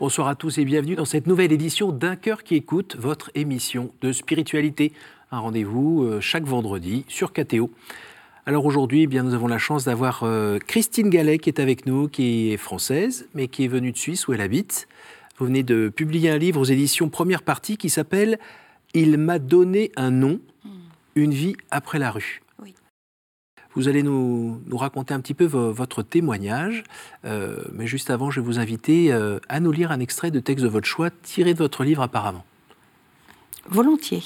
[0.00, 3.92] Bonsoir à tous et bienvenue dans cette nouvelle édition d'Un cœur qui écoute, votre émission
[4.00, 4.94] de spiritualité.
[5.30, 7.70] Un rendez-vous euh, chaque vendredi sur KTO.
[8.46, 11.84] Alors aujourd'hui, eh bien, nous avons la chance d'avoir euh, Christine Gallet qui est avec
[11.84, 14.88] nous, qui est française, mais qui est venue de Suisse où elle habite.
[15.36, 18.38] Vous venez de publier un livre aux éditions Première Partie qui s'appelle
[18.94, 20.40] Il m'a donné un nom,
[21.14, 22.40] une vie après la rue.
[23.74, 26.82] Vous allez nous, raconter un petit peu votre témoignage,
[27.24, 30.40] euh, mais juste avant, je vais vous inviter euh, à nous lire un extrait de
[30.40, 32.44] texte de votre choix tiré de votre livre apparemment.
[33.68, 34.24] Volontiers.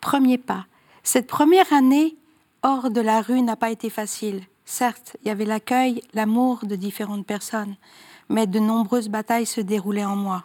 [0.00, 0.66] Premier pas.
[1.02, 2.16] Cette première année
[2.62, 4.42] hors de la rue n'a pas été facile.
[4.66, 7.76] Certes, il y avait l'accueil, l'amour de différentes personnes,
[8.28, 10.44] mais de nombreuses batailles se déroulaient en moi.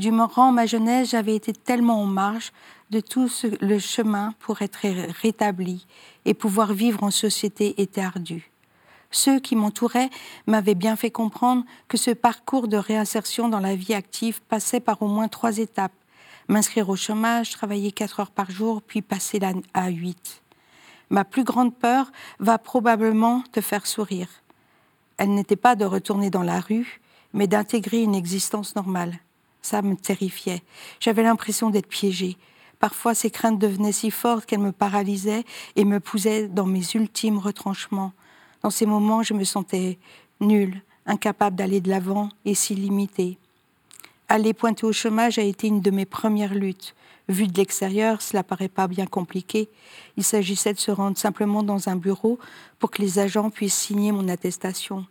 [0.00, 2.52] Durant ma jeunesse, j'avais été tellement en marge
[2.88, 3.28] de tout
[3.60, 4.78] le chemin pour être
[5.20, 5.86] rétabli
[6.24, 8.50] et pouvoir vivre en société était ardu.
[9.10, 10.08] Ceux qui m'entouraient
[10.46, 15.02] m'avaient bien fait comprendre que ce parcours de réinsertion dans la vie active passait par
[15.02, 15.92] au moins trois étapes.
[16.48, 19.38] M'inscrire au chômage, travailler quatre heures par jour, puis passer
[19.74, 20.40] à huit.
[21.10, 24.30] Ma plus grande peur va probablement te faire sourire.
[25.18, 27.02] Elle n'était pas de retourner dans la rue,
[27.34, 29.18] mais d'intégrer une existence normale.
[29.62, 30.62] Ça me terrifiait.
[31.00, 32.36] J'avais l'impression d'être piégée.
[32.78, 35.44] Parfois, ces craintes devenaient si fortes qu'elles me paralysaient
[35.76, 38.12] et me poussaient dans mes ultimes retranchements.
[38.62, 39.98] Dans ces moments, je me sentais
[40.40, 43.36] nulle, incapable d'aller de l'avant et si limitée.
[44.28, 46.94] Aller pointer au chômage a été une de mes premières luttes.
[47.28, 49.68] Vu de l'extérieur, cela paraît pas bien compliqué.
[50.16, 52.38] Il s'agissait de se rendre simplement dans un bureau
[52.78, 55.06] pour que les agents puissent signer mon attestation.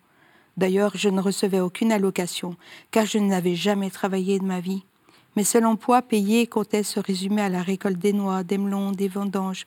[0.60, 2.58] D'ailleurs, je ne recevais aucune allocation,
[2.92, 4.84] car je n'avais jamais travaillé de ma vie.
[5.38, 9.08] Mes seuls emplois payés comptaient se résumer à la récolte des noix, des melons, des
[9.08, 9.66] vendanges.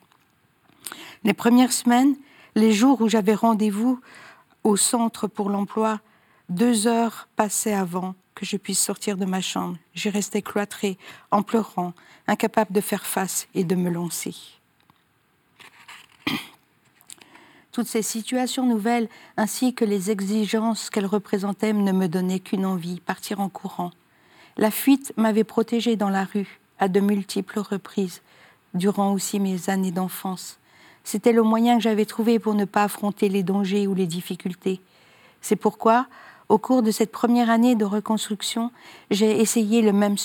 [1.23, 2.15] Les premières semaines,
[2.53, 3.99] les jours où j'avais rendez-vous
[4.63, 5.99] au centre pour l'emploi,
[6.47, 9.77] deux heures passaient avant que je puisse sortir de ma chambre.
[9.95, 10.99] J'y restais cloîtrée,
[11.31, 11.93] en pleurant,
[12.27, 14.35] incapable de faire face et de me lancer.
[17.73, 22.99] Toutes ces situations nouvelles, ainsi que les exigences qu'elles représentaient, ne me donnaient qu'une envie,
[22.99, 23.89] partir en courant.
[24.57, 28.21] La fuite m'avait protégée dans la rue, à de multiples reprises,
[28.75, 30.59] durant aussi mes années d'enfance.
[31.03, 34.79] C'était le moyen que j'avais trouvé pour ne pas affronter les dangers ou les difficultés.
[35.41, 36.05] C'est pourquoi,
[36.49, 38.69] au cours de cette première année de reconstruction,
[39.09, 40.17] j'ai essayé le même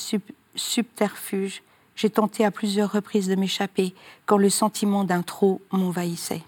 [0.54, 1.62] subterfuge.
[1.97, 3.94] J'ai tenté à plusieurs reprises de m'échapper
[4.26, 6.42] quand le sentiment d'un trop m'envahissait.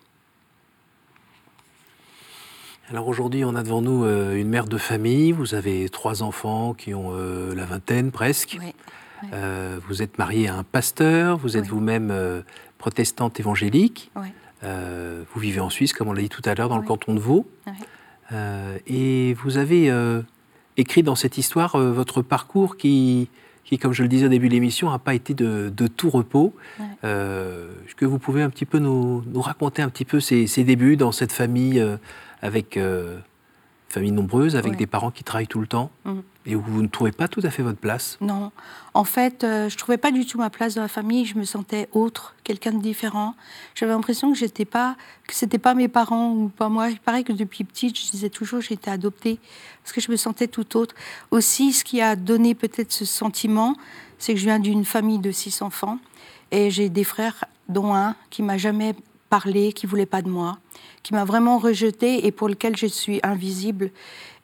[2.91, 5.31] Alors aujourd'hui, on a devant nous euh, une mère de famille.
[5.31, 8.59] Vous avez trois enfants qui ont euh, la vingtaine presque.
[9.33, 11.39] Euh, vous êtes mariée à un pasteur.
[11.39, 12.13] Vous êtes vous-même
[12.79, 14.11] protestante évangélique.
[14.63, 17.21] vous vivez en Suisse, comme on l'a dit tout à l'heure, dans le canton de
[17.21, 17.47] Vaud.
[18.89, 19.93] et vous avez
[20.77, 23.29] écrit dans cette histoire votre parcours qui,
[23.63, 26.57] qui, comme je le disais au début de l'émission, n'a pas été de, tout repos.
[27.05, 30.97] Est-ce que vous pouvez un petit peu nous, raconter un petit peu ces, ces débuts
[30.97, 31.81] dans cette famille
[32.43, 33.19] avec euh,
[33.91, 36.23] famille nombreuse, avec des parents qui travaillent tout le temps, mhm.
[36.47, 38.53] et où vous ne trouvez pas tout à fait votre place Non.
[38.95, 41.27] En fait, euh, je ne trouvais pas du tout ma place dans la famille.
[41.27, 43.35] Je me sentais autre, quelqu'un de différent.
[43.75, 44.97] J'avais l'impression que j'étais pas,
[45.27, 46.91] que c'était pas mes parents ou pas moi.
[46.91, 49.41] Il paraît que depuis petite, je disais toujours que j'étais adoptée
[49.83, 50.95] parce que je me sentais tout autre.
[51.33, 53.75] Aussi, ce qui a donné peut-être ce sentiment,
[54.19, 55.99] c'est que je viens d'une famille de six enfants
[56.53, 58.95] et j'ai des frères, dont un qui m'a jamais
[59.31, 60.59] parlé, qui voulait pas de moi,
[61.03, 63.91] qui m'a vraiment rejetée et pour lequel je suis invisible.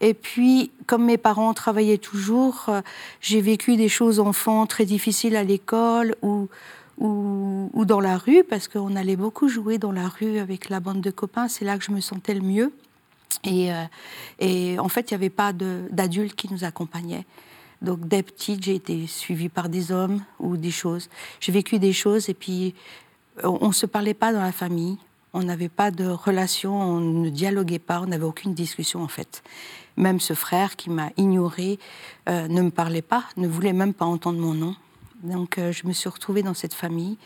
[0.01, 2.81] Et puis, comme mes parents travaillaient toujours, euh,
[3.21, 6.49] j'ai vécu des choses enfants très difficiles à l'école ou,
[6.99, 11.01] ou, dans la rue, parce qu'on allait beaucoup jouer dans la rue avec la bande
[11.01, 11.49] de copains.
[11.49, 12.73] C'est là que je me sentais le mieux.
[13.45, 13.85] Et, euh,
[14.39, 17.27] et en fait, il n'y avait pas d'adultes qui nous accompagnaient.
[17.83, 21.11] Donc, dès petite, j'ai été suivie par des hommes ou des choses.
[21.41, 22.75] J'ai vécu des choses et puis
[23.43, 24.99] on ne se parlait pas dans la famille,
[25.33, 29.43] on n'avait pas de relation, on ne dialoguait pas, on n'avait aucune discussion en fait.
[29.97, 31.79] Même ce frère qui m'a ignoré
[32.29, 34.75] euh, ne me parlait pas, ne voulait même pas entendre mon nom.
[35.23, 37.19] Donc euh, je me suis retrouvée dans cette famille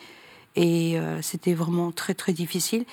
[0.57, 2.85] et euh, c'était vraiment très très difficile.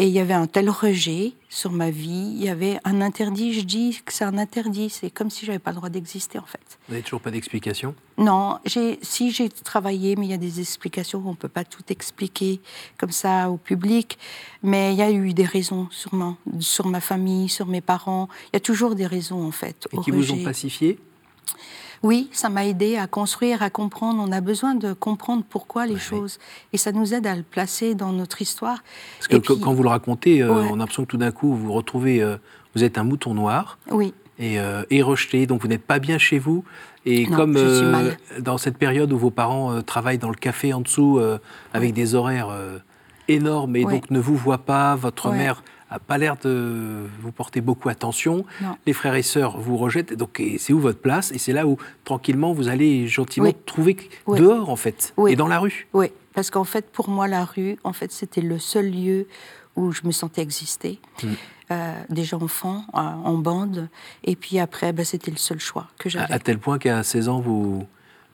[0.00, 3.52] Et il y avait un tel rejet sur ma vie, il y avait un interdit,
[3.52, 6.46] je dis que c'est un interdit, c'est comme si j'avais pas le droit d'exister en
[6.46, 6.78] fait.
[6.88, 7.94] Vous n'avez toujours pas d'explication?
[8.16, 11.82] Non, si j'ai travaillé, mais il y a des explications, on ne peut pas tout
[11.90, 12.62] expliquer
[12.96, 14.16] comme ça au public,
[14.62, 18.50] mais il y a eu des raisons sûrement, sur ma famille, sur mes parents, il
[18.54, 19.86] y a toujours des raisons en fait.
[19.92, 20.98] Et qui vous ont pacifié?
[22.02, 24.24] Oui, ça m'a aidé à construire, à comprendre.
[24.26, 26.38] On a besoin de comprendre pourquoi les choses.
[26.72, 28.82] Et ça nous aide à le placer dans notre histoire.
[29.18, 31.66] Parce que quand vous le racontez, euh, on a l'impression que tout d'un coup, vous
[31.66, 32.36] vous retrouvez, euh,
[32.74, 33.78] vous êtes un mouton noir.
[33.90, 34.14] Oui.
[34.38, 34.56] et,
[34.88, 36.64] et rejeté, donc vous n'êtes pas bien chez vous.
[37.04, 37.58] Et comme
[38.38, 41.20] dans cette période où vos parents travaillent dans le café en dessous
[41.74, 42.48] avec des horaires
[43.28, 45.62] énormes et donc ne vous voient pas, votre mère
[45.98, 48.44] pas l'air de vous porter beaucoup attention.
[48.86, 50.14] Les frères et sœurs vous rejettent.
[50.14, 51.32] Donc c'est où votre place?
[51.32, 53.96] Et c'est là où tranquillement vous allez gentiment trouver
[54.28, 55.88] dehors en fait et dans la rue.
[55.92, 59.26] Oui, parce qu'en fait pour moi la rue, en fait c'était le seul lieu
[59.76, 61.00] où je me sentais exister.
[61.22, 61.32] Hmm.
[61.70, 63.88] Euh, déjà enfant, en bande,
[64.24, 66.32] et puis après, bah, c'était le seul choix que j'avais.
[66.32, 67.86] À, tel point qu'à 16 ans, vous,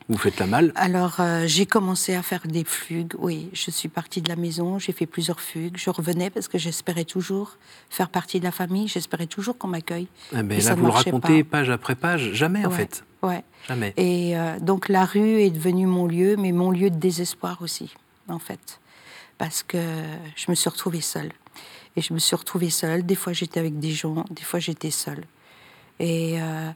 [0.08, 3.50] vous faites la malle Alors, euh, j'ai commencé à faire des fugues, oui.
[3.52, 5.76] Je suis partie de la maison, j'ai fait plusieurs fugues.
[5.76, 7.56] Je revenais parce que j'espérais toujours
[7.90, 10.06] faire partie de la famille, j'espérais toujours qu'on m'accueille.
[10.32, 13.04] Ah, mais là, vous le racontez page après page, jamais en fait.
[13.22, 13.42] Ouais.
[13.66, 13.94] Jamais.
[13.96, 17.92] Et euh, donc, la rue est devenue mon lieu, mais mon lieu de désespoir aussi,
[18.28, 18.80] en fait.
[19.38, 19.78] Parce que
[20.36, 21.32] je me suis retrouvée seule.
[21.96, 23.04] Et je me suis retrouvée seule.
[23.04, 25.24] Des fois, j'étais avec des gens, des fois, j'étais seule.
[25.98, 26.40] Et.
[26.40, 26.70] Euh,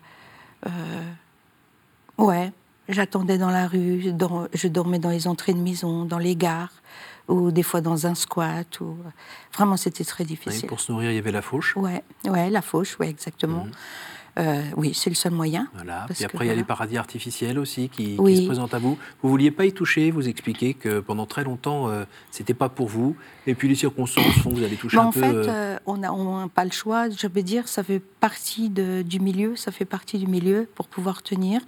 [2.18, 2.52] ouais,
[2.90, 4.02] J'attendais dans la rue,
[4.52, 6.72] je dormais dans les entrées de maison, dans les gares,
[7.28, 8.80] ou des fois dans un squat.
[8.80, 8.96] Ou...
[9.54, 10.68] Vraiment, c'était très difficile.
[10.68, 11.76] pour se nourrir, il y avait la fauche?
[11.76, 13.64] Ouais, ouais la fauche, ouais, exactement.
[13.64, 13.72] Mhm.
[14.38, 15.68] Euh, oui, c'est le seul moyen.
[15.74, 16.06] Voilà.
[16.08, 18.98] Puis après, il y a les paradis artificiels aussi qui, se présentent à vous.
[19.22, 22.68] Vous vouliez pas y toucher, vous expliquez que pendant très longtemps, ce euh, c'était pas
[22.68, 23.16] pour vous.
[23.46, 25.20] Et puis les circonstances font que vous allez toucher un en peu.
[25.20, 27.08] En fait, euh, on n'a pas le choix.
[27.10, 29.56] Je veux dire, ça fait partie du milieu.
[29.56, 31.60] Ça fait partie du milieu pour pouvoir tenir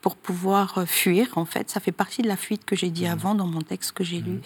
[0.00, 1.68] pour pouvoir fuir, en fait.
[1.68, 3.12] Ça fait partie de la fuite que j'ai dit mmh.
[3.12, 4.40] avant dans mon texte que j'ai lu.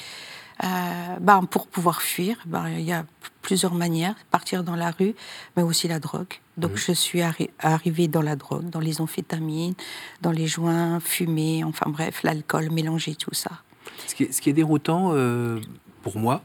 [0.64, 3.04] Euh, ben, pour pouvoir fuir, ben, il y a
[3.42, 4.14] plusieurs manières.
[4.30, 5.14] Partir dans la rue,
[5.56, 6.32] mais aussi la drogue.
[6.56, 9.74] Donc je suis arrivée dans la drogue, dans les amphétamines,
[10.22, 13.50] dans les joints fumés, enfin bref, l'alcool mélangé, tout ça.
[14.06, 15.60] Ce qui est, ce qui est déroutant euh,
[16.02, 16.42] pour moi,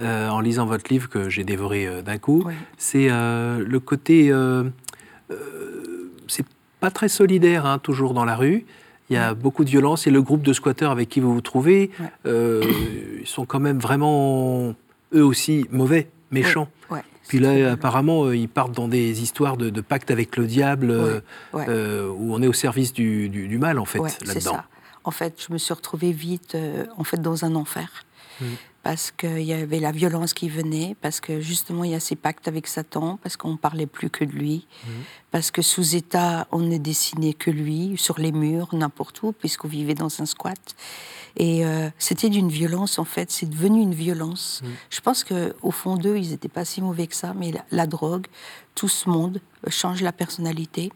[0.00, 2.44] euh, en lisant votre livre que j'ai dévoré d'un coup,
[2.78, 4.32] c'est le côté...
[6.26, 6.46] c'est
[6.80, 8.64] pas très solidaire, hein, toujours dans la rue.
[9.10, 11.40] Il y a beaucoup de violence et le groupe de squatteurs avec qui vous vous
[11.40, 11.90] trouvez,
[12.26, 12.62] euh,
[13.20, 14.74] ils sont quand même vraiment,
[15.12, 16.68] eux aussi, mauvais, méchants.
[17.28, 20.90] Puis là, apparemment, euh, ils partent dans des histoires de, de pacte avec le diable,
[20.90, 24.58] euh, où on est au service du, du, mal, en fait, là-dedans.
[25.04, 26.56] En fait, je me suis retrouvée vite,
[26.96, 27.88] en fait, dans un enfer.
[28.40, 28.46] Mmh
[28.82, 32.16] parce qu'il y avait la violence qui venait, parce que justement il y a ces
[32.16, 34.92] pactes avec Satan, parce qu'on ne parlait plus que de lui, mhm.
[35.30, 39.68] parce que sous État on ne dessinait que lui, sur les murs, n'importe où, puisqu'on
[39.68, 40.58] vivait dans un squat.
[41.36, 44.62] Et euh, c'était d'une violence en fait, c'est devenu une violence.
[44.62, 44.70] Mhm.
[44.88, 48.26] Je pense qu'au fond d'eux, ils n'étaient pas si mauvais que ça, mais la, drogue,
[48.74, 50.90] tout ce monde change la personnalité.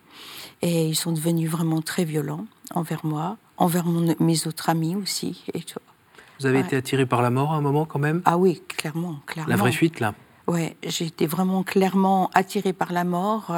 [0.63, 5.45] Et ils sont devenus vraiment très violents envers moi, envers mes autres amis aussi.
[5.53, 5.81] Et tout.
[6.41, 8.23] Vous avez été attiré par la mort à un moment quand même?
[8.25, 9.51] Ah oui, clairement, clairement.
[9.51, 10.15] La vraie fuite là?
[10.47, 13.51] Oui, j'ai été vraiment clairement attirée par la mort.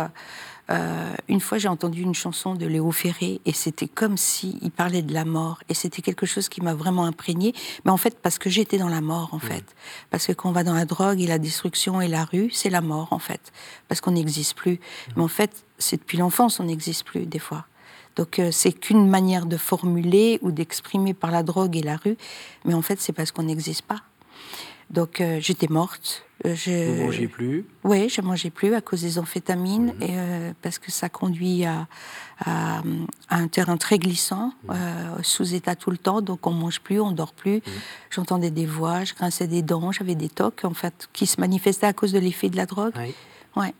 [0.68, 4.70] Euh, une fois, j'ai entendu une chanson de Léo Ferré et c'était comme s'il il
[4.70, 5.60] parlait de la mort.
[5.68, 7.54] Et c'était quelque chose qui m'a vraiment imprégné.
[7.84, 9.64] Mais en fait, parce que j'étais dans la mort, en fait.
[10.10, 12.70] Parce que quand on va dans la drogue et la destruction et la rue, c'est
[12.70, 13.52] la mort, en fait.
[13.88, 14.80] Parce qu'on n'existe plus.
[15.16, 17.66] Mais en fait, c'est depuis l'enfance, on n'existe plus, des fois.
[18.16, 22.16] Donc euh, c'est qu'une manière de formuler ou d'exprimer par la drogue et la rue,
[22.64, 24.02] mais en fait c'est parce qu'on n'existe pas.
[24.90, 26.24] Donc euh, j'étais morte.
[26.44, 26.92] Euh, je...
[26.92, 30.14] Vous mangez plus Oui, je mangeais plus à cause des amphétamines et
[30.62, 31.88] parce que ça conduit à,
[33.30, 35.22] un terrain très glissant, mhm.
[35.22, 36.20] sous état tout le temps.
[36.20, 37.62] Donc on mange plus, on dort plus.
[38.10, 41.86] J'entendais des voix, je grinçais des dents, j'avais des tocs en fait qui se manifestaient
[41.86, 42.94] à cause de l'effet de la drogue.
[42.96, 43.14] Oui.
[43.56, 43.74] Ouais.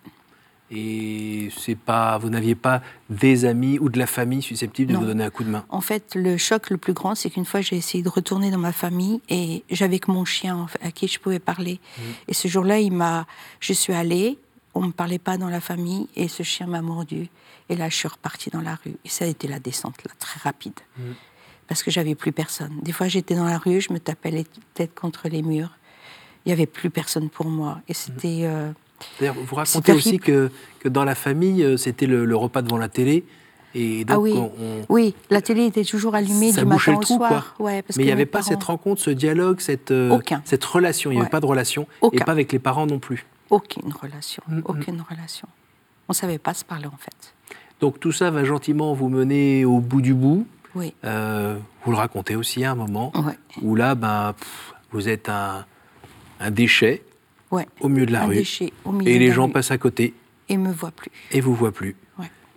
[0.71, 5.05] Et c'est pas, vous n'aviez pas des amis ou de la famille susceptibles de vous
[5.05, 5.65] donner un coup de main?
[5.69, 8.59] En fait, le choc le plus grand, c'est qu'une fois, j'ai essayé de retourner dans
[8.59, 11.79] ma famille et j'avais que mon chien à qui je pouvais parler.
[11.79, 12.03] Mmh.
[12.29, 13.27] Et ce jour-là, il m'a,
[13.61, 14.39] je suis allée,
[14.75, 17.29] on ne me parlait pas dans la famille et ce chien m'a mordu.
[17.69, 18.97] Et là, je suis repartie dans la rue.
[19.05, 20.79] Et ça a été la descente, là, très rapide.
[20.99, 21.03] Mmh.
[21.69, 22.81] Parce que j'avais plus personne.
[22.83, 25.77] Des fois, j'étais dans la rue, je me tapais les têtes contre les murs.
[26.45, 27.81] Il n'y avait plus personne pour moi.
[27.89, 28.43] Et c'était.
[28.43, 28.73] Euh,
[29.21, 30.51] vous racontez aussi que,
[30.81, 33.25] que, dans la famille, euh, c'était le, repas devant la télé.
[33.75, 34.35] Et donc, ah oui.
[34.89, 37.55] oui, la télé était toujours allumée du matin au soir.
[37.61, 41.11] mais il n'y avait pas cette rencontre, ce dialogue, cette, euh, cette relation.
[41.11, 41.87] Il n'y avait pas de relation.
[42.13, 43.27] Et pas avec les parents non plus.
[43.51, 44.43] Aucune relation.
[44.49, 44.63] Mm, mm.
[44.65, 45.49] Aucune relation.
[46.09, 47.35] On ne savait pas se parler en fait.
[47.81, 50.47] Donc tout ça va gentiment vous mener au bout du bout.
[50.75, 50.95] Oui.
[51.05, 53.13] Euh, vous le racontez aussi à un moment
[53.63, 54.35] où là, ben,
[54.91, 55.65] vous êtes un,
[56.41, 57.03] un déchet
[57.51, 58.43] au milieu de la rue.
[59.05, 60.15] et les gens passent à côté.
[60.49, 61.11] Et me voient plus.
[61.33, 61.97] Et vous voient plus.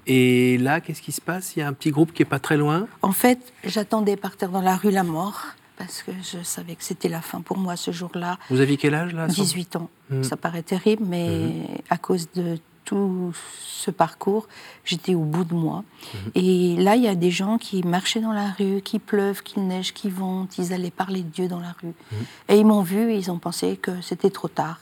[0.08, 1.56] Et là, qu'est-ce qui se passe?
[1.56, 2.88] Il y a un petit groupe qui est pas très loin?
[3.04, 5.46] En fait, j'attendais partir dans la rue la mort
[5.78, 8.40] parce que je savais que c'était la fin pour moi ce jour-là.
[8.50, 9.28] Vous aviez quel âge là?
[9.28, 9.90] 18 ans.
[10.10, 10.24] Hmm.
[10.24, 11.66] Ça paraît terrible, mais hmm.
[11.92, 12.58] à cause de
[12.90, 13.32] tout
[13.62, 14.48] ce parcours,
[14.84, 15.84] j'étais au bout de moi.
[16.14, 16.32] Mhm.
[16.34, 19.60] Et là, il y a des gens qui marchaient dans la rue, qui pleuvent, qui
[19.60, 21.94] neige, qui vont, ils allaient parler de Dieu dans la rue.
[22.12, 22.18] Mhm.
[22.50, 24.80] Et ils m'ont vu et ils ont pensé que c'était trop tard.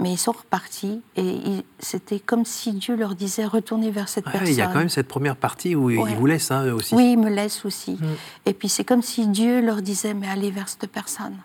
[0.00, 4.48] Mais ils sont repartis et c'était comme si Dieu leur disait retournez vers cette personne.
[4.48, 6.94] Il y a quand même cette première partie où il vous laisse hein, aussi.
[6.94, 7.92] Oui, il me laisse aussi.
[7.92, 8.16] Mhm.
[8.44, 11.36] Et puis c'est comme si Dieu leur disait mais allez vers cette personne.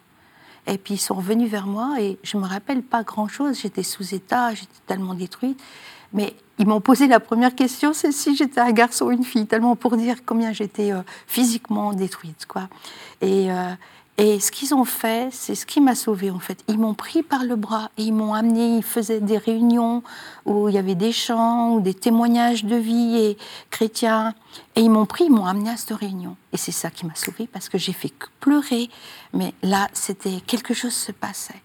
[0.72, 3.60] Et puis ils sont revenus vers moi et je me rappelle pas grand-chose.
[3.60, 5.62] J'étais sous état, j'étais tellement détruite.
[6.14, 9.48] Mais ils m'ont posé la première question, c'est si j'étais un garçon ou une fille,
[9.48, 12.70] tellement pour dire combien j'étais euh, physiquement détruite, quoi.
[13.22, 13.74] Et, euh,
[14.24, 16.64] et ce qu'ils ont fait, c'est ce qui m'a sauvée en fait.
[16.68, 18.78] Ils m'ont pris par le bras et ils m'ont amené.
[18.78, 20.04] Ils faisaient des réunions
[20.46, 23.38] où il y avait des chants ou des témoignages de vie et
[23.72, 24.36] chrétiens.
[24.76, 26.38] Et ils m'ont pris, ils m'ont amené à cette réunion.
[26.54, 28.92] Et c'est ça qui m'a sauvée parce que j'ai fait pleurer.
[29.34, 31.64] Mais là, c'était quelque chose se passait.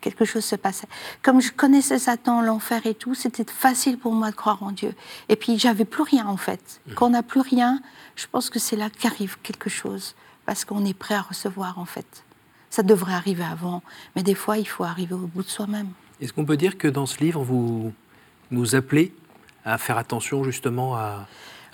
[0.00, 0.88] Quelque chose se passait.
[1.22, 4.92] Comme je connaissais Satan, l'enfer et tout, c'était facile pour moi de croire en Dieu.
[5.28, 6.80] Et puis j'avais plus rien en fait.
[6.88, 6.94] Mmh.
[6.94, 7.80] Quand on n'a plus rien,
[8.16, 11.84] je pense que c'est là qu'arrive quelque chose parce qu'on est prêt à recevoir en
[11.84, 12.24] fait.
[12.70, 13.82] Ça devrait arriver avant,
[14.16, 15.88] mais des fois il faut arriver au bout de soi-même.
[16.22, 17.92] Est-ce qu'on peut dire que dans ce livre, vous
[18.52, 19.12] nous appelez
[19.64, 21.26] à faire attention justement à,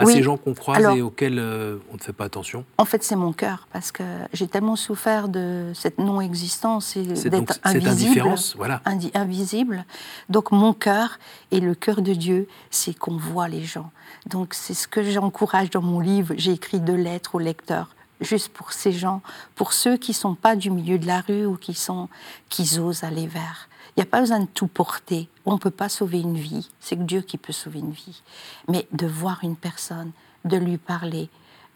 [0.06, 2.64] ces gens qu'on croise et auxquels euh, on ne fait pas attention?
[2.78, 7.58] En fait, c'est mon cœur, parce que j'ai tellement souffert de cette non-existence et d'être
[7.62, 8.80] invisible, voilà.
[9.14, 9.84] invisible.
[10.30, 11.18] Donc mon cœur
[11.50, 13.90] et le cœur de Dieu, c'est qu'on voit les gens.
[14.26, 16.34] Donc c'est ce que j'encourage dans mon livre.
[16.38, 19.22] J'ai écrit deux lettres aux lecteurs juste pour ces gens,
[19.54, 22.08] pour ceux qui sont pas du milieu de la rue ou qui sont
[22.48, 23.68] qui osent aller vers.
[23.96, 25.28] Il n'y a pas besoin de tout porter.
[25.44, 26.70] On ne peut pas sauver une vie.
[26.78, 28.22] C'est que Dieu qui peut sauver une vie.
[28.68, 30.12] Mais de voir une personne,
[30.44, 31.28] de lui parler,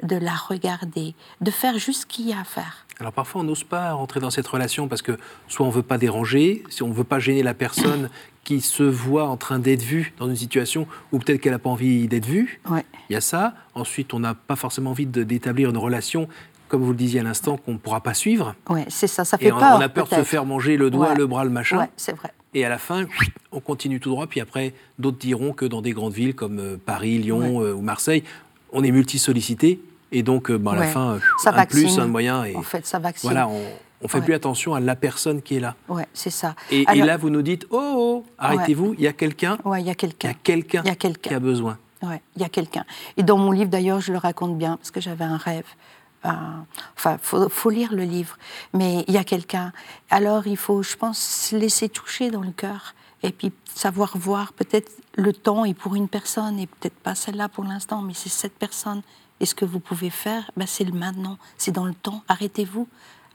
[0.02, 2.86] de la regarder, de faire juste ce qu'il y a à faire.
[3.00, 5.18] Alors parfois on n'ose pas rentrer dans cette relation parce que
[5.48, 8.10] soit on veut pas déranger, si on veut pas gêner la personne
[8.44, 11.70] qui se voit en train d'être vue dans une situation où peut-être qu'elle n'a pas
[11.70, 12.60] envie d'être vue.
[13.08, 13.54] Il y a ça.
[13.74, 16.28] Ensuite, on n'a pas forcément envie d'établir une relation,
[16.68, 18.54] comme vous le disiez à l'instant, qu'on ne pourra pas suivre.
[18.68, 19.76] Oui, c'est ça, ça fait Et peur.
[19.76, 21.78] On a peur de se faire manger le doigt, le bras, le machin.
[21.78, 22.32] Ouais, c'est vrai.
[22.54, 23.06] Et à la fin,
[23.52, 24.26] on continue tout droit.
[24.26, 27.80] Puis après, d'autres diront que dans des grandes villes comme euh, Paris, Lyon euh, ou
[27.80, 28.24] Marseille,
[28.72, 29.80] on est multi-sollicité.
[30.10, 32.44] Et donc, euh, ben, à la fin, ça un plus, un moyen.
[32.44, 33.30] Et en fait, ça vaccine.
[33.30, 33.62] Voilà, on,
[34.02, 35.74] on fait plus attention à la personne qui est là.
[35.88, 36.54] Ouais, c'est ça.
[36.70, 39.58] Et, là, vous nous dites, oh, oh arrêtez-vous, il y a quelqu'un.
[39.64, 40.28] Ouais, il y a quelqu'un.
[40.28, 41.78] Il y a quelqu'un quelqu qui a besoin.
[42.02, 42.84] Ouais, il y a quelqu'un.
[43.16, 45.66] Et dans mon livre, d'ailleurs, je le raconte bien parce que j'avais un rêve.
[46.24, 48.36] enfin, faut, faut lire le livre,
[48.74, 49.72] mais il y a quelqu'un.
[50.10, 54.52] Alors, il faut, je pense, se laisser toucher dans le cœur et puis savoir voir
[54.52, 58.28] peut-être le temps est pour une personne et peut-être pas celle-là pour l'instant, mais c'est
[58.28, 59.02] cette personne.
[59.40, 62.22] Et ce que vous pouvez faire, ben, c'est le maintenant, c'est dans le temps.
[62.28, 62.86] Arrêtez-vous,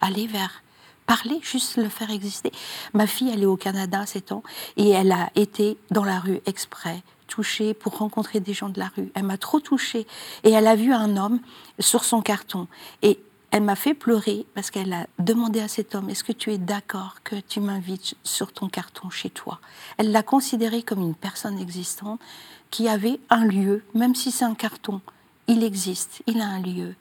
[0.02, 0.64] aller vers
[1.06, 2.52] parler, juste le faire exister.
[2.94, 4.44] Ma fille, elle est au Canada ces temps
[4.76, 8.92] et elle a été dans la rue exprès, touchée pour rencontrer des gens de la
[8.96, 9.10] rue.
[9.16, 10.06] Elle m'a trop touchée
[10.44, 11.40] et elle a vu un homme
[11.80, 12.68] sur son carton
[13.02, 13.20] et
[13.52, 16.58] elle m'a fait pleurer parce qu'elle a demandé à cet homme Est-ce que tu es
[16.58, 19.60] d'accord que tu m'invites sur ton carton chez toi?
[19.98, 22.20] Elle l'a considéré comme une personne existante
[22.70, 25.02] qui avait un lieu, même si c'est un carton.
[25.48, 26.96] Il existe, il a un lieu.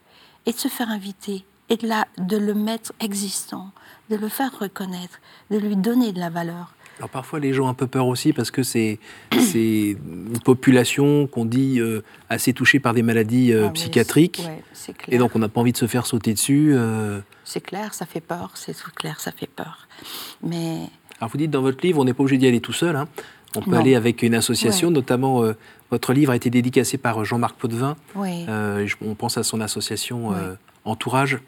[0.46, 3.70] Et de se faire inviter et de, la, de le mettre existant,
[4.10, 5.18] de le faire reconnaître,
[5.50, 6.74] de lui donner de la valeur.
[6.98, 8.98] Alors parfois les gens ont un peu peur aussi parce que c'est
[9.32, 14.42] une population qu'on dit euh, assez touchée par des maladies euh, ah psychiatriques.
[15.08, 16.72] Et donc on n'a pas envie de se faire sauter dessus.
[16.74, 17.20] Euh.
[17.44, 19.88] C'est clair, ça fait peur, c'est clair, ça fait peur.
[20.42, 20.88] Mais...
[21.20, 22.96] Alors vous dites dans votre livre, on n'est pas obligé d'y aller tout seul.
[22.96, 23.08] Hein.
[23.56, 25.42] On peut aller avec une association, notamment
[25.90, 27.96] votre livre a été dédicacé par Jean-Marc Potvin.
[28.14, 30.34] on pense à son association
[30.84, 31.38] entourage,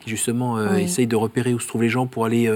[0.00, 2.54] qui justement essaye de repérer où se trouvent les gens pour aller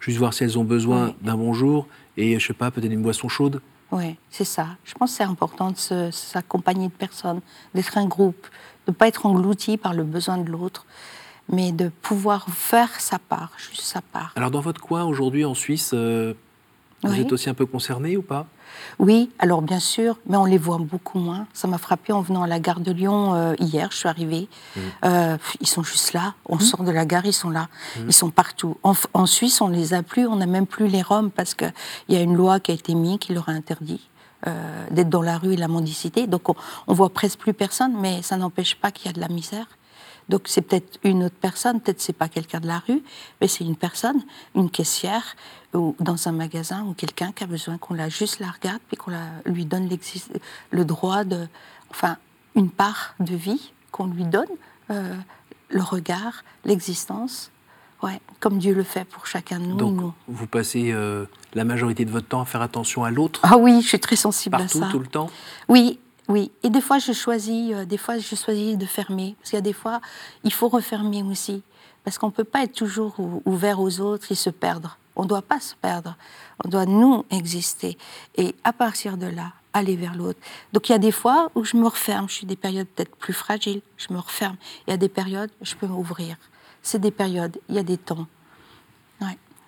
[0.00, 3.28] juste voir si elles ont besoin d'un bonjour et, je sais pas, peut-être une boisson
[3.28, 3.60] chaude.
[3.92, 4.68] Oui, c'est ça.
[4.84, 7.40] Je pense que c'est important de s'accompagner de personnes,
[7.74, 8.46] d'être un groupe,
[8.86, 10.86] de ne pas être englouti par le besoin de l'autre,
[11.48, 14.32] mais de pouvoir faire sa part, juste sa part.
[14.36, 16.34] Alors dans votre coin aujourd'hui en Suisse, euh,
[17.02, 18.46] vous êtes aussi un peu concerné ou pas?
[18.98, 21.46] Oui, alors bien sûr, mais on les voit beaucoup moins.
[21.52, 24.48] Ça m'a frappé en venant à la gare de Lyon euh, hier, je suis arrivée.
[24.76, 24.80] Mmh.
[25.04, 26.34] Euh, ils sont juste là.
[26.46, 26.60] On mmh.
[26.60, 27.68] sort de la gare, ils sont là.
[27.96, 28.00] Mmh.
[28.08, 28.76] Ils sont partout.
[28.82, 30.26] En, Suisse, on les a plus.
[30.26, 31.72] On n'a même plus les Roms parce qu'il
[32.08, 34.06] y a une loi qui a été mise qui leur a interdit.
[34.46, 36.26] Euh, d'être dans la rue et la mendicité.
[36.26, 36.54] Donc on,
[36.86, 39.66] on voit presque plus personne, mais ça n'empêche pas qu'il y a de la misère.
[40.30, 43.02] Donc c'est peut-être une autre personne, peut-être c'est pas quelqu'un de la rue,
[43.40, 44.22] mais c'est une personne,
[44.54, 45.36] une caissière,
[45.74, 48.96] ou dans un magasin ou quelqu'un qui a besoin qu'on la juste la regarde puis
[48.96, 49.12] qu'on
[49.44, 49.88] lui donne
[50.70, 51.46] le droit de,
[51.90, 52.16] enfin,
[52.54, 54.48] une part de vie qu'on lui donne,
[54.90, 55.14] euh,
[55.68, 57.50] le regard, l'existence.
[58.02, 59.76] ouais, comme Dieu le fait pour chacun de nous.
[59.76, 63.40] Donc, vous passez euh, la majorité de votre temps à faire attention à l'autre?
[63.42, 64.88] Ah oui, je suis très sensible à ça.
[64.90, 65.30] tout le temps?
[65.68, 65.98] Oui,
[66.30, 66.52] oui.
[66.62, 69.34] Et des fois, je choisis, euh, des fois, je choisis de fermer.
[69.38, 70.00] Parce qu'il y a des fois,
[70.44, 71.62] il faut refermer aussi.
[72.04, 74.96] Parce qu'on ne peut pas être toujours ouvert aux autres et se perdre.
[75.16, 76.16] On ne doit pas se perdre.
[76.64, 77.98] On doit, nous, exister.
[78.36, 80.38] Et à partir de là, aller vers l'autre.
[80.72, 83.14] Donc il y a des fois où je me referme, je suis des périodes peut-être
[83.16, 84.56] plus fragiles, je me referme.
[84.86, 86.36] Il y a des périodes où je peux m'ouvrir.
[86.80, 88.26] C'est des périodes, il y a des temps.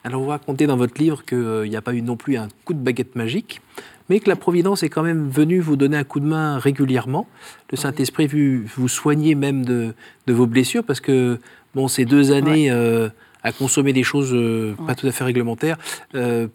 [0.05, 2.75] Alors vous racontez dans votre livre qu'il n'y a pas eu non plus un coup
[2.75, 3.61] de baguette magique,
[4.09, 7.27] mais que la Providence est quand même venue vous donner un coup de main régulièrement.
[7.71, 9.95] Le Saint-Esprit vu vous soigner même de,
[10.27, 11.39] vos blessures, parce que
[11.75, 13.09] bon, ces deux années euh,
[13.43, 15.79] à consommer des choses euh, pas tout à fait réglementaires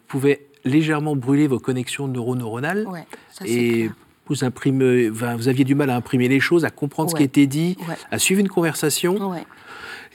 [0.08, 2.86] pouvaient légèrement brûler vos connexions neuroneuronales.
[3.46, 3.90] et
[4.28, 7.48] vous, imprimez, vous aviez du mal à imprimer les choses, à comprendre ce qui était
[7.48, 7.78] dit,
[8.12, 9.34] à suivre une conversation.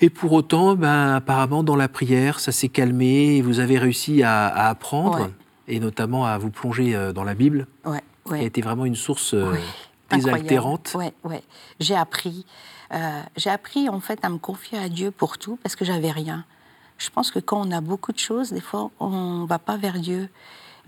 [0.00, 4.22] Et pour autant, ben, apparemment, dans la prière, ça s'est calmé et vous avez réussi
[4.22, 5.30] à, apprendre,
[5.68, 7.66] et notamment à vous plonger euh, dans la Bible,
[8.26, 9.54] qui a été vraiment une source euh,
[10.10, 10.92] désaltérante.
[10.94, 11.42] Ouais, ouais.
[11.80, 12.46] J'ai appris.
[12.92, 16.10] Euh, j'ai appris en fait à me confier à Dieu pour tout parce que j'avais
[16.10, 16.44] rien.
[16.98, 19.76] Je pense que quand on a beaucoup de choses, des fois, on ne va pas
[19.76, 20.28] vers Dieu.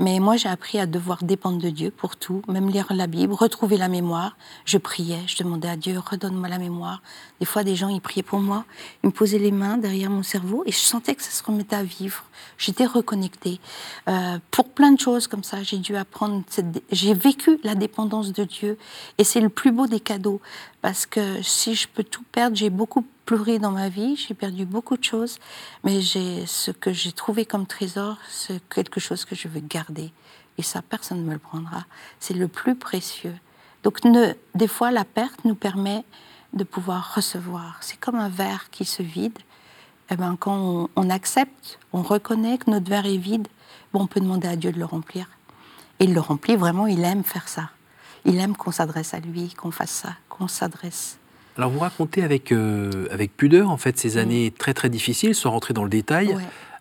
[0.00, 3.32] Mais moi, j'ai appris à devoir dépendre de Dieu pour tout, même lire la Bible,
[3.32, 4.36] retrouver la mémoire.
[4.64, 7.00] Je priais, je demandais à Dieu, redonne-moi la mémoire.
[7.38, 8.64] Des fois, des gens, ils priaient pour moi,
[9.02, 11.76] ils me posaient les mains derrière mon cerveau et je sentais que ça se remettait
[11.76, 12.24] à vivre.
[12.58, 13.60] J'étais reconnectée.
[14.08, 16.42] Euh, pour plein de choses comme ça, j'ai dû apprendre,
[16.90, 18.78] j'ai vécu la dépendance de Dieu
[19.18, 20.40] et c'est le plus beau des cadeaux.
[20.82, 24.66] Parce que si je peux tout perdre, j'ai beaucoup pleuré dans ma vie, j'ai perdu
[24.66, 25.38] beaucoup de choses,
[25.82, 30.12] mais ce que j'ai trouvé comme trésor, c'est quelque chose que je veux garder.
[30.58, 31.84] Et ça, personne ne me le prendra.
[32.20, 33.34] C'est le plus précieux.
[33.82, 34.00] Donc,
[34.54, 36.04] des fois, la perte nous permet
[36.52, 37.78] de pouvoir recevoir.
[37.80, 39.38] C'est comme un verre qui se vide.
[40.10, 43.48] Eh ben, quand on, accepte, on reconnaît que notre verre est vide,
[43.92, 45.26] bon, on peut demander à Dieu de le remplir.
[45.98, 47.70] Et il le remplit vraiment, il aime faire ça.
[48.24, 51.18] Il aime qu'on s'adresse à lui, qu'on fasse ça, qu'on s'adresse.
[51.56, 55.50] Alors vous racontez avec, euh, avec pudeur en fait ces années très très difficiles, sans
[55.50, 56.36] rentrer dans le détail.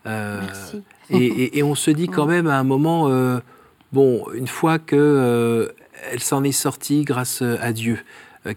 [0.06, 0.82] Euh, Merci.
[1.10, 3.40] Et, et, on se dit quand même à un moment, euh,
[3.92, 5.74] bon, une fois que
[6.12, 8.00] elle s'en est sortie grâce à Dieu,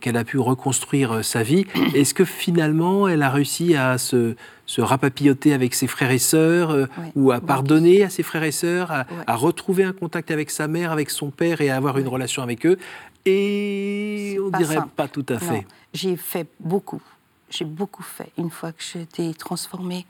[0.01, 4.35] qu'elle a pu reconstruire sa vie, est-ce que finalement elle a réussi à se,
[4.67, 8.91] se rapapilloter avec ses frères et sœurs, ou à pardonner à ses frères et sœurs,
[8.91, 12.09] à, à, retrouver un contact avec sa mère, avec son père et à avoir une
[12.09, 12.77] relation avec eux
[13.27, 15.65] Et on dirait pas tout à fait
[15.97, 17.03] j'ai fait beaucoup.
[17.51, 18.31] J'ai beaucoup fait.
[18.39, 20.07] Une fois que j'étais transformée,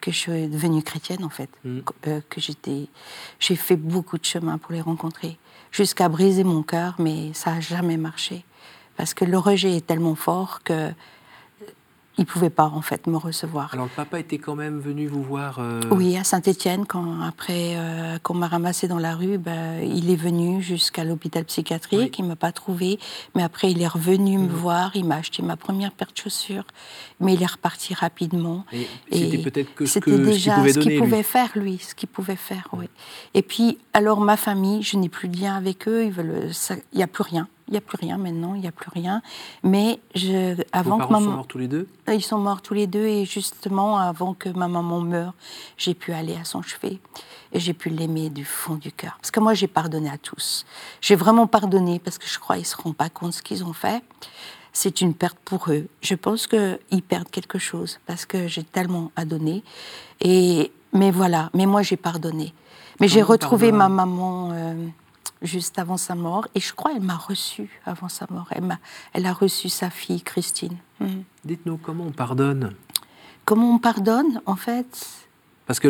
[0.00, 1.78] que je suis devenue chrétienne, en fait, mm.
[2.06, 2.88] euh, que j'étais,
[3.38, 5.38] j'ai fait beaucoup de chemin pour les rencontrer,
[5.70, 8.44] jusqu'à briser mon cœur, mais ça n'a jamais marché.
[8.96, 10.90] Parce que le rejet est tellement fort que
[12.18, 13.72] il pouvait pas en fait me recevoir.
[13.72, 15.58] Alors le papa était quand même venu vous voir.
[15.60, 20.10] Euh, oui, à Saint-Étienne quand après euh, qu'on m'a ramassé dans la rue, ben, il
[20.10, 22.18] est venu jusqu'à l'hôpital psychiatrique.
[22.18, 22.98] Il m'a pas trouvé,
[23.34, 24.48] mais après il est revenu me mhm.
[24.48, 24.90] voir.
[24.96, 26.66] Il m'a acheté ma première paire de chaussures,
[27.20, 28.64] mais il est reparti rapidement.
[28.72, 32.68] Et, c'était peut-être que c'était déjà ce qu'il pouvait, faire lui, ce qu'il pouvait faire.
[32.72, 32.86] Oui.
[33.34, 36.04] Et puis alors ma famille, je n'ai plus de lien avec eux.
[36.04, 36.12] Il
[36.94, 37.48] n'y a plus rien.
[37.68, 39.20] Il n'y a plus rien maintenant, il n'y a plus rien.
[39.62, 41.24] Mais je, avant Vos que maman.
[41.26, 41.86] sont morts tous les deux?
[42.08, 45.34] Euh, Ils sont morts tous les deux et justement avant que ma maman meure,
[45.76, 46.98] j'ai pu aller à son chevet
[47.52, 49.16] et j'ai pu l'aimer du fond du cœur.
[49.20, 50.64] Parce que moi j'ai pardonné à tous.
[51.02, 53.42] J'ai vraiment pardonné parce que je crois qu'ils ne se rendent pas compte de ce
[53.42, 54.02] qu'ils ont fait.
[54.72, 55.88] C'est une perte pour eux.
[56.00, 59.62] Je pense qu'ils perdent quelque chose parce que j'ai tellement à donner.
[60.20, 61.50] Et mais voilà.
[61.52, 62.54] Mais moi j'ai pardonné.
[63.00, 64.50] Mais j'ai retrouvé ma maman.
[64.52, 64.86] Euh,
[65.42, 66.48] juste avant sa mort.
[66.54, 68.48] Et je crois qu'elle m'a reçu avant sa mort.
[68.50, 68.78] Elle a,
[69.12, 70.76] elle a reçu sa fille, Christine.
[71.00, 71.22] Hmm.
[71.44, 72.74] Dites-nous comment on pardonne
[73.44, 75.06] Comment on pardonne, en fait?
[75.66, 75.88] Parce que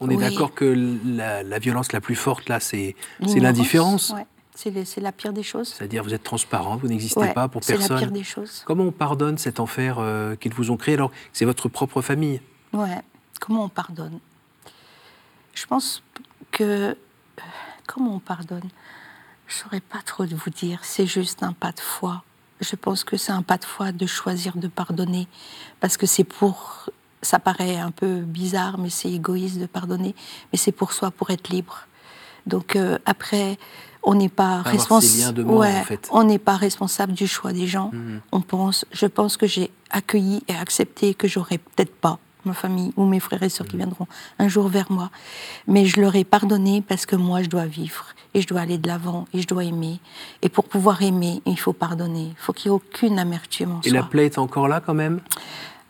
[0.00, 4.14] on est d'accord que la, violence la plus forte, là, c'est l'indifférence.
[4.54, 5.68] C'est la pire des choses.
[5.68, 7.86] C'est-à-dire, vous êtes transparent, vous n'existez pas pour personne.
[7.86, 8.62] C'est la pire des choses.
[8.64, 12.40] Comment on pardonne cet enfer euh, qu'ils vous ont créé alors c'est votre propre famille?
[12.72, 13.02] Ouais.
[13.40, 14.18] Comment on pardonne?
[15.54, 16.02] Je pense
[16.50, 16.96] que
[17.86, 18.68] comment on pardonne?
[19.46, 20.80] Je ne saurais pas trop de vous dire.
[20.82, 22.22] C'est juste un pas de foi.
[22.60, 25.28] Je pense que c'est un pas de foi de choisir de pardonner.
[25.80, 26.90] Parce que c'est pour.
[27.22, 30.14] Ça paraît un peu bizarre, mais c'est égoïste de pardonner.
[30.52, 31.86] Mais c'est pour soi, pour être libre.
[32.46, 33.58] Donc euh, après,
[34.02, 35.42] on n'est pas responsable.
[35.42, 36.08] Ouais, en fait.
[36.12, 37.90] On n'est pas responsable du choix des gens.
[37.92, 38.20] Mhm.
[38.32, 38.84] On pense.
[38.92, 43.20] Je pense que j'ai accueilli et accepté que j'aurais peut-être pas ma famille ou mes
[43.20, 43.80] frères et sœurs qui mm.
[43.80, 44.06] viendront
[44.38, 45.10] un jour vers moi.
[45.66, 48.78] Mais je leur ai pardonné parce que moi, je dois vivre et je dois aller
[48.78, 50.00] de l'avant et je dois aimer.
[50.42, 52.28] Et pour pouvoir aimer, il faut pardonner.
[52.30, 54.94] Il faut qu'il n'y ait aucune amertume en et la plaie est encore là quand
[54.94, 55.20] même?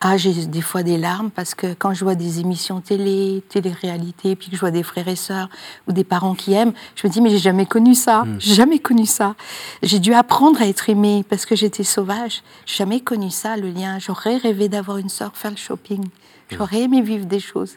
[0.02, 4.36] Ah, j'ai des fois des larmes parce que quand je vois des émissions télé, télé-réalité,
[4.36, 5.48] puis que je vois des frères et sœurs
[5.88, 8.36] ou des parents qui aiment, je me dis mais j'ai jamais connu ça, hmm.
[8.38, 9.34] j'ai jamais connu ça.
[9.82, 12.42] J'ai dû apprendre à être aimée parce que j'étais sauvage.
[12.66, 13.98] J'ai jamais connu ça, le lien.
[13.98, 16.04] J'aurais rêvé d'avoir une sœur faire le shopping.
[16.50, 17.74] J'aurais aimé vivre des choses.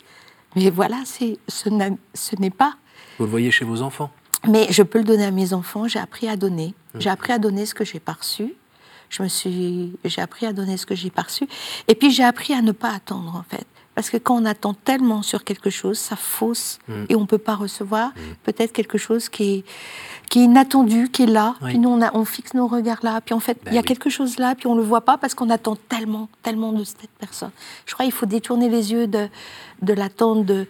[0.56, 2.76] Mais voilà, c'est ce n'est pas.
[3.18, 4.12] Vous le voyez chez vos enfants?
[4.48, 5.88] Mais je peux le donner à mes enfants.
[5.88, 6.74] J'ai appris à donner.
[6.94, 7.02] Hmm.
[7.02, 8.54] J'ai appris à donner ce que j'ai pas reçu
[9.10, 11.48] je me suis, j'ai appris à donner ce que j'ai perçu.
[11.88, 13.66] Et puis j'ai appris à ne pas attendre en fait.
[13.96, 16.94] Parce que quand on attend tellement sur quelque chose, ça fausse mm.
[17.10, 18.22] et on ne peut pas recevoir mm.
[18.44, 19.64] peut-être quelque chose qui est,
[20.30, 21.56] qui est inattendu, qui est là.
[21.66, 23.20] Puis nous, on, a, on, fixe nos regards là.
[23.20, 25.02] Puis en fait, ben il y a quelque chose là, puis on ne le voit
[25.02, 27.52] pas parce qu'on attend tellement, tellement de cette personne.
[27.86, 29.28] Je crois qu'il faut détourner les yeux de,
[29.82, 30.66] de l'attente de,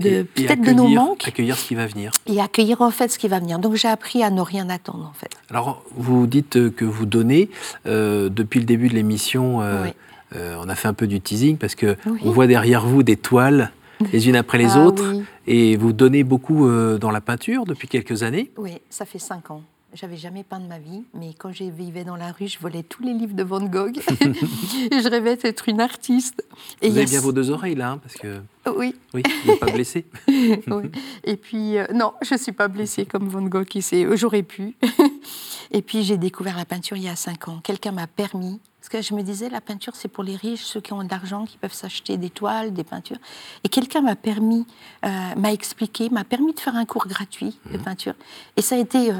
[0.00, 1.26] peut-être de nos manques.
[1.26, 2.10] Accueillir ce qui va venir.
[2.26, 3.58] Et accueillir en fait ce qui va venir.
[3.58, 5.30] Donc j'ai appris à ne rien attendre en fait.
[5.50, 7.50] Alors vous dites que vous donnez
[7.86, 9.60] euh, depuis le début de l'émission.
[9.60, 9.86] Euh,
[10.34, 13.16] euh, on a fait un peu du teasing parce que on voit derrière vous des
[13.16, 13.70] toiles
[14.12, 15.14] les unes après les ah autres
[15.46, 18.50] et vous donnez beaucoup dans la peinture depuis quelques années.
[18.56, 19.62] Oui, ça fait cinq ans.
[19.94, 22.82] J'avais jamais peint de ma vie, mais quand je vivais dans la rue, je volais
[22.82, 24.00] tous les livres de Van Gogh et
[25.00, 26.44] je rêvais d'être une artiste.
[26.82, 28.40] Et vous avez bien vos deux oreilles là, hein, parce que.
[28.76, 28.96] Oui.
[29.14, 30.04] Oui, vous n'êtes pas blessée.
[30.26, 30.90] oui.
[31.22, 33.68] Et puis, euh, non, je ne suis pas blessée comme Van Gogh,
[34.14, 34.76] j'aurais pu.
[35.70, 37.60] et puis, j'ai découvert la peinture il y a cinq ans.
[37.62, 40.78] Quelqu'un m'a permis parce que je me disais, la peinture, c'est pour les riches, ceux
[40.82, 43.16] qui ont de l'argent, qui peuvent s'acheter des toiles, des peintures.
[43.64, 44.66] Et quelqu'un m'a permis,
[45.06, 47.82] euh, m'a expliqué, m'a permis de faire un cours gratuit de mmh.
[47.82, 48.12] peinture.
[48.58, 49.14] Et ça a été, euh,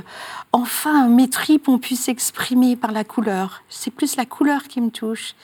[0.52, 3.62] enfin, mes tripes ont pu s'exprimer par la couleur.
[3.70, 5.34] C'est plus la couleur qui me touche.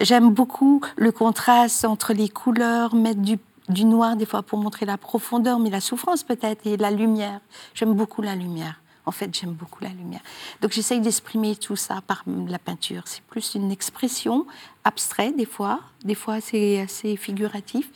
[0.00, 3.38] J'aime beaucoup le contraste entre les couleurs, mettre du
[3.68, 7.40] du noir des fois pour montrer la profondeur, mais la souffrance peut-être, et la lumière.
[7.74, 8.80] J'aime beaucoup la lumière.
[9.08, 10.20] En fait, j'aime beaucoup la lumière.
[10.60, 13.04] Donc j'essaye d'exprimer tout ça par la peinture.
[13.06, 14.46] C'est plus une expression
[14.84, 17.88] abstraite des fois, des fois c'est assez figuratif,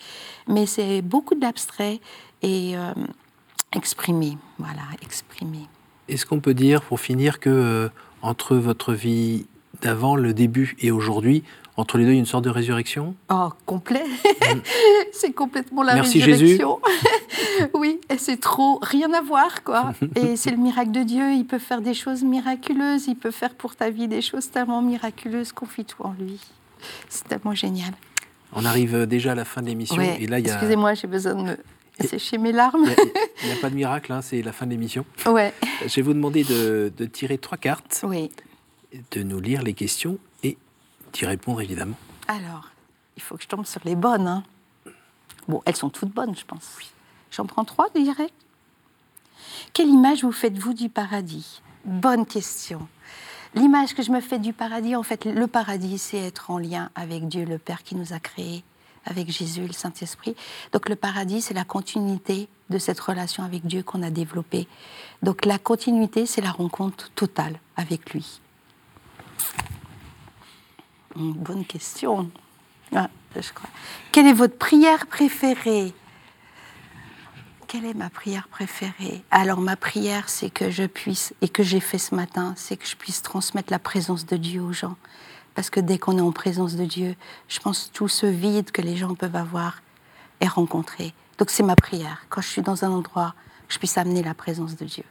[0.49, 2.01] mais c'est beaucoup d'abstrait
[2.41, 2.95] et euh,
[3.77, 4.39] exprimé.
[4.59, 5.69] Voilà, exprimé.
[6.09, 7.89] Est-ce qu'on peut dire, pour finir, que euh,
[8.23, 9.45] entre votre vie
[9.83, 11.45] d'avant, le début et aujourd'hui,
[11.77, 13.15] entre les deux, il y a une sorte de résurrection?
[13.31, 14.61] Oh, complet mm.
[15.13, 16.81] C'est complètement la Merci résurrection.
[16.87, 17.71] Jésus.
[17.75, 19.95] oui, c'est trop rien à voir, quoi.
[20.17, 21.33] Et c'est le miracle de Dieu.
[21.33, 23.07] Il peut faire des choses miraculeuses.
[23.07, 25.53] Il peut faire pour ta vie des choses tellement miraculeuses.
[25.53, 26.39] Confie tout en lui.
[27.09, 27.93] C'est tellement génial.
[28.53, 30.01] On arrive déjà à la fin de l'émission.
[30.03, 31.57] et là, Excusez-moi, j'ai besoin de me
[32.07, 32.85] sécher mes larmes.
[33.43, 35.07] Il n'y a, pas de miracle, hein, c'est la fin de l'émission.
[35.25, 35.55] Ouais.
[35.87, 38.05] Je vais vous demander de, de tirer trois cartes.
[38.07, 38.31] Oui.
[39.13, 40.19] De nous lire les questions
[41.13, 41.97] d'y répondre, évidemment.
[42.29, 42.71] Alors,
[43.17, 44.27] il faut que je tombe sur les bonnes.
[44.27, 44.43] Hein.
[45.49, 46.79] Bon, elles sont toutes bonnes, je pense.
[47.31, 48.31] J'en prends trois, je dirais.
[49.73, 51.63] Quelle image vous faites-vous du paradis?
[51.85, 52.87] Bonne question.
[53.55, 56.91] L'image que je me fais du paradis, en fait, le paradis, c'est être en lien
[56.95, 58.65] avec Dieu, le Père qui nous a créés,
[59.05, 60.35] avec Jésus, le Saint-Esprit.
[60.73, 64.69] Donc le paradis, c'est la continuité de cette relation avec Dieu qu'on a développée.
[65.23, 68.41] Donc la continuité, c'est la rencontre totale avec lui.
[71.17, 72.31] Bonne question.
[72.95, 73.09] Ah.
[74.13, 75.93] Quelle est votre prière préférée?
[77.67, 79.25] Quelle est ma prière préférée?
[79.31, 82.87] Alors ma prière, c'est que je puisse, et que j'ai fait ce matin, c'est que
[82.87, 84.97] je puisse transmettre la présence de Dieu aux gens.
[85.55, 87.15] Parce que dès qu'on est en présence de Dieu,
[87.49, 89.81] je pense tout ce vide que les gens peuvent avoir
[90.41, 91.15] est rencontré.
[91.39, 92.27] Donc c'est ma prière.
[92.29, 93.35] Quand je suis dans un endroit,
[93.69, 95.05] je puisse amener la présence de Dieu.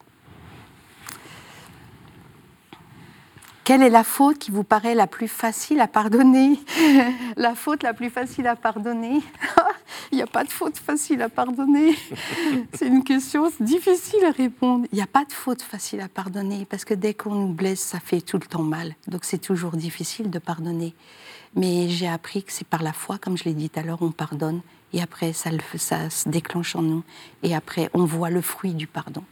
[3.63, 6.59] Quelle est la faute qui vous paraît la plus facile à pardonner?
[7.37, 9.21] La faute la plus facile à pardonner?
[10.11, 11.95] Il n'y a pas de faute facile à pardonner.
[12.73, 14.87] C'est une question difficile à répondre.
[14.91, 17.81] Il n'y a pas de faute facile à pardonner parce que dès qu'on nous blesse,
[17.81, 18.95] ça fait tout le temps mal.
[19.07, 20.95] Donc c'est toujours difficile de pardonner.
[21.55, 24.01] Mais j'ai appris que c'est par la foi, comme je l'ai dit tout à l'heure,
[24.01, 24.61] on pardonne
[24.93, 27.03] et après ça, ça se déclenche en nous
[27.43, 29.23] et après on voit le fruit du pardon.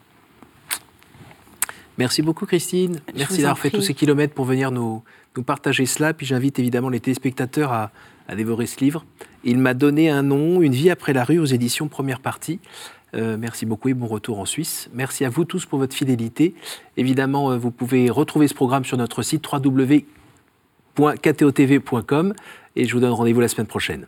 [2.00, 3.02] Merci beaucoup Christine.
[3.14, 5.04] Merci d'avoir fait tous ces kilomètres pour venir nous,
[5.36, 6.14] nous partager cela.
[6.14, 7.92] Puis j'invite évidemment les téléspectateurs à,
[8.38, 9.04] dévorer ce livre.
[9.44, 12.62] Il m'a donné un nom, Une vie après la rue aux éditions Première Partie.
[13.16, 14.90] Euh, merci beaucoup et bon retour en Suisse.
[14.94, 16.56] Merci à vous tous pour votre fidélité.
[16.96, 22.34] Évidemment, euh, vous pouvez retrouver ce programme sur notre site www.ktotv.com
[22.78, 24.08] et je vous donne rendez-vous la semaine prochaine.